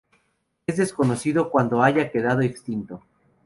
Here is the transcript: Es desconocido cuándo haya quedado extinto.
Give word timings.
Es 0.65 0.77
desconocido 0.77 1.51
cuándo 1.51 1.83
haya 1.83 2.09
quedado 2.09 2.41
extinto. 2.41 3.03